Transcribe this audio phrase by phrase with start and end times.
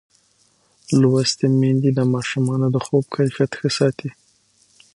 [0.99, 4.09] لوستې میندې د ماشومانو د خوب کیفیت ښه ساتي.